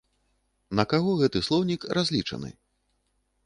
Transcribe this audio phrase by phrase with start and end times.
[0.79, 2.51] На каго гэты слоўнік разлічаны?